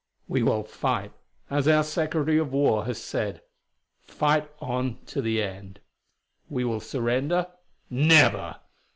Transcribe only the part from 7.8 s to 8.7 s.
never!